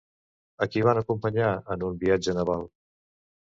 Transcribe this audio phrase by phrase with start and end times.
[0.65, 2.69] A qui van acompanyar en un viatge naval?